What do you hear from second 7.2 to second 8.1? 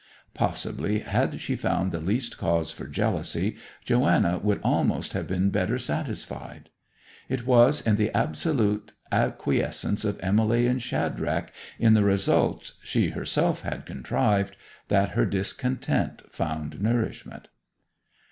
It was in the